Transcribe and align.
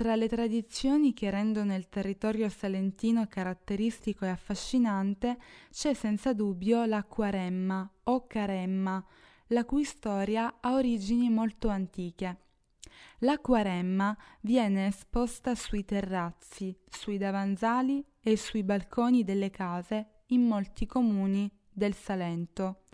Tra 0.00 0.16
le 0.16 0.28
tradizioni 0.28 1.12
che 1.12 1.28
rendono 1.28 1.74
il 1.74 1.90
territorio 1.90 2.48
salentino 2.48 3.26
caratteristico 3.26 4.24
e 4.24 4.30
affascinante 4.30 5.36
c'è 5.70 5.92
senza 5.92 6.32
dubbio 6.32 6.86
la 6.86 7.04
Quaremma 7.04 7.86
o 8.04 8.26
Caremma, 8.26 9.04
la 9.48 9.66
cui 9.66 9.84
storia 9.84 10.56
ha 10.58 10.72
origini 10.72 11.28
molto 11.28 11.68
antiche. 11.68 12.38
La 13.18 13.38
Quaremma 13.40 14.16
viene 14.40 14.86
esposta 14.86 15.54
sui 15.54 15.84
terrazzi, 15.84 16.74
sui 16.88 17.18
davanzali 17.18 18.02
e 18.22 18.38
sui 18.38 18.62
balconi 18.62 19.22
delle 19.22 19.50
case 19.50 20.22
in 20.28 20.46
molti 20.46 20.86
comuni 20.86 21.46
del 21.70 21.92
Salento. 21.92 22.84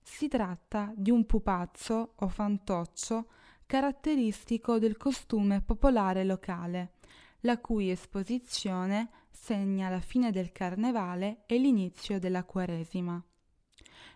Si 0.00 0.26
tratta 0.26 0.90
di 0.96 1.10
un 1.10 1.26
pupazzo 1.26 2.14
o 2.16 2.28
fantoccio 2.28 3.26
caratteristico 3.66 4.78
del 4.78 4.96
costume 4.96 5.60
popolare 5.60 6.24
locale, 6.24 6.92
la 7.40 7.58
cui 7.58 7.90
esposizione 7.90 9.10
segna 9.30 9.88
la 9.88 10.00
fine 10.00 10.30
del 10.30 10.52
carnevale 10.52 11.42
e 11.46 11.58
l'inizio 11.58 12.18
della 12.18 12.44
Quaresima. 12.44 13.22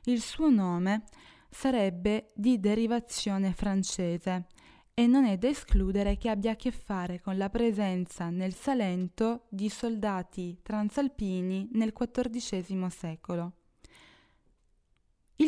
Il 0.05 0.21
suo 0.21 0.49
nome 0.49 1.05
sarebbe 1.51 2.31
di 2.35 2.59
derivazione 2.59 3.53
francese 3.53 4.47
e 4.95 5.07
non 5.07 5.25
è 5.25 5.37
da 5.37 5.49
escludere 5.49 6.17
che 6.17 6.29
abbia 6.29 6.53
a 6.53 6.57
che 6.57 6.71
fare 6.71 7.21
con 7.21 7.37
la 7.37 7.49
presenza 7.51 8.31
nel 8.31 8.55
Salento 8.55 9.47
di 9.49 9.69
soldati 9.69 10.61
transalpini 10.63 11.69
nel 11.73 11.93
XIV 11.93 12.87
secolo. 12.87 13.55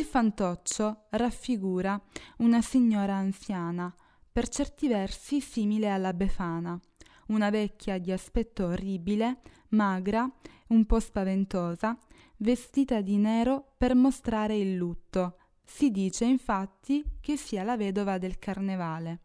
Il 0.02 0.08
fantoccio 0.08 1.04
raffigura 1.10 1.98
una 2.38 2.60
signora 2.60 3.14
anziana, 3.14 3.94
per 4.32 4.48
certi 4.48 4.88
versi 4.88 5.40
simile 5.40 5.90
alla 5.90 6.12
Befana, 6.12 6.76
una 7.28 7.50
vecchia 7.50 7.98
di 7.98 8.10
aspetto 8.10 8.66
orribile, 8.66 9.42
magra, 9.68 10.28
un 10.70 10.86
po' 10.86 10.98
spaventosa, 10.98 11.96
vestita 12.38 13.00
di 13.00 13.16
nero 13.16 13.74
per 13.78 13.94
mostrare 13.94 14.56
il 14.56 14.74
lutto. 14.74 15.36
Si 15.64 15.92
dice 15.92 16.24
infatti 16.24 17.04
che 17.20 17.36
sia 17.36 17.62
la 17.62 17.76
vedova 17.76 18.18
del 18.18 18.40
carnevale. 18.40 19.20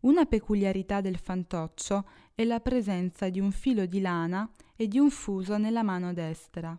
Una 0.00 0.24
peculiarità 0.24 1.02
del 1.02 1.18
fantoccio 1.18 2.08
è 2.34 2.44
la 2.44 2.60
presenza 2.60 3.28
di 3.28 3.40
un 3.40 3.52
filo 3.52 3.84
di 3.84 4.00
lana 4.00 4.50
e 4.74 4.88
di 4.88 4.98
un 4.98 5.10
fuso 5.10 5.58
nella 5.58 5.82
mano 5.82 6.14
destra. 6.14 6.74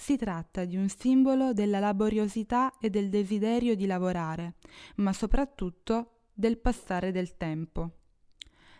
Si 0.00 0.16
tratta 0.16 0.64
di 0.64 0.76
un 0.76 0.88
simbolo 0.88 1.52
della 1.52 1.78
laboriosità 1.78 2.78
e 2.78 2.88
del 2.88 3.10
desiderio 3.10 3.76
di 3.76 3.84
lavorare, 3.84 4.54
ma 4.96 5.12
soprattutto 5.12 6.22
del 6.32 6.56
passare 6.56 7.12
del 7.12 7.36
tempo. 7.36 7.90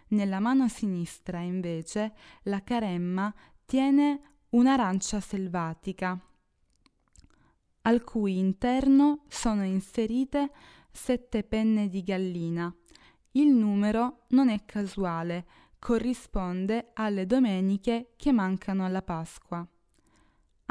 Nella 0.09 0.41
mano 0.41 0.67
sinistra, 0.69 1.41
invece, 1.41 2.15
la 2.45 2.65
caremma 2.65 3.33
tiene 3.67 4.39
un'arancia 4.49 5.21
selvatica, 5.21 6.19
al 7.83 8.03
cui 8.03 8.39
interno 8.39 9.25
sono 9.29 9.63
inserite 9.63 10.51
sette 10.91 11.45
penne 11.45 11.91
di 11.91 12.03
gallina. 12.03 12.75
Il 13.33 13.49
numero 13.49 14.25
non 14.29 14.49
è 14.49 14.65
casuale, 14.65 15.47
corrisponde 15.79 16.93
alle 16.95 17.27
domeniche 17.27 18.15
che 18.17 18.33
mancano 18.33 18.87
alla 18.87 19.03
Pasqua. 19.03 19.69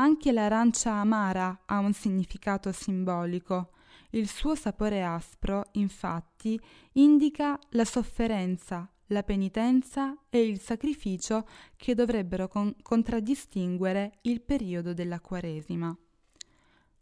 Anche 0.02 0.31
l'arancia 0.31 0.94
amara 0.94 1.64
ha 1.66 1.80
un 1.80 1.92
significato 1.92 2.72
simbolico. 2.72 3.72
Il 4.11 4.30
suo 4.30 4.56
sapore 4.56 5.03
aspro, 5.03 5.66
infatti, 5.73 6.58
indica 6.94 7.59
la 7.72 7.83
sofferenza, 7.83 8.89
la 9.08 9.23
penitenza 9.23 10.17
e 10.30 10.41
il 10.41 10.61
sacrificio 10.61 11.45
che 11.75 11.95
dovrebbero 11.95 12.47
con- 12.47 12.73
contraddistinguere 12.81 14.19
il 14.22 14.39
periodo 14.39 14.94
della 14.94 15.19
Quaresima. 15.19 15.94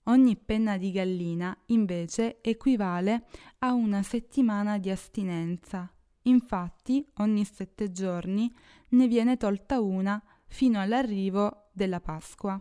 Ogni 0.05 0.35
penna 0.35 0.77
di 0.77 0.91
gallina, 0.91 1.55
invece, 1.67 2.41
equivale 2.41 3.27
a 3.59 3.73
una 3.73 4.01
settimana 4.01 4.79
di 4.79 4.89
astinenza. 4.89 5.87
Infatti, 6.23 7.07
ogni 7.17 7.45
sette 7.45 7.91
giorni 7.91 8.51
ne 8.89 9.07
viene 9.07 9.37
tolta 9.37 9.79
una 9.79 10.19
fino 10.47 10.79
all'arrivo 10.79 11.69
della 11.73 11.99
Pasqua. 11.99 12.59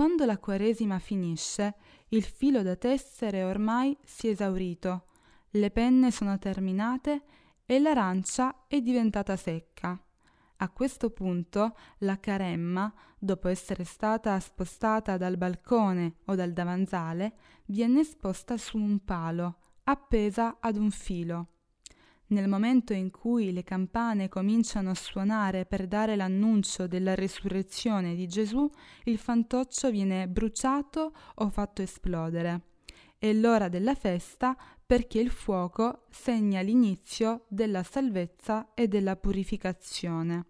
Quando 0.00 0.24
la 0.24 0.38
Quaresima 0.38 0.98
finisce, 0.98 1.74
il 2.08 2.22
filo 2.22 2.62
da 2.62 2.74
tessere 2.74 3.44
ormai 3.44 3.94
si 4.02 4.28
è 4.28 4.30
esaurito, 4.30 5.08
le 5.50 5.70
penne 5.70 6.10
sono 6.10 6.38
terminate 6.38 7.24
e 7.66 7.78
l'arancia 7.78 8.64
è 8.66 8.80
diventata 8.80 9.36
secca. 9.36 10.02
A 10.56 10.70
questo 10.70 11.10
punto 11.10 11.76
la 11.98 12.18
caremma, 12.18 12.90
dopo 13.18 13.48
essere 13.48 13.84
stata 13.84 14.40
spostata 14.40 15.18
dal 15.18 15.36
balcone 15.36 16.14
o 16.24 16.34
dal 16.34 16.54
davanzale, 16.54 17.34
viene 17.66 18.00
esposta 18.00 18.56
su 18.56 18.78
un 18.78 19.04
palo, 19.04 19.58
appesa 19.84 20.60
ad 20.60 20.78
un 20.78 20.90
filo. 20.90 21.48
Nel 22.30 22.48
momento 22.48 22.92
in 22.92 23.10
cui 23.10 23.52
le 23.52 23.64
campane 23.64 24.28
cominciano 24.28 24.90
a 24.90 24.94
suonare 24.94 25.66
per 25.66 25.88
dare 25.88 26.14
l'annuncio 26.14 26.86
della 26.86 27.16
risurrezione 27.16 28.14
di 28.14 28.28
Gesù, 28.28 28.70
il 29.04 29.18
fantoccio 29.18 29.90
viene 29.90 30.28
bruciato 30.28 31.12
o 31.34 31.50
fatto 31.50 31.82
esplodere. 31.82 32.66
È 33.18 33.32
l'ora 33.32 33.68
della 33.68 33.96
festa 33.96 34.56
perché 34.86 35.18
il 35.18 35.30
fuoco 35.30 36.04
segna 36.08 36.60
l'inizio 36.60 37.46
della 37.48 37.82
salvezza 37.82 38.74
e 38.74 38.86
della 38.86 39.16
purificazione. 39.16 40.49